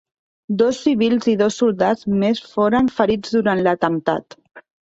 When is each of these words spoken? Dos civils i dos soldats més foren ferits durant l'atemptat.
Dos 0.61 0.79
civils 0.85 1.27
i 1.33 1.35
dos 1.41 1.59
soldats 1.63 2.09
més 2.23 2.43
foren 2.55 2.93
ferits 2.97 3.39
durant 3.39 3.63
l'atemptat. 3.69 4.41